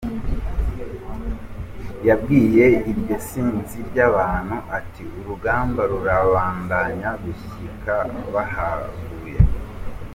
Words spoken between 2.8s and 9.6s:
iryo sinzi ry'abantu ati:"Urugamba rurabandanya gushika bahavuye.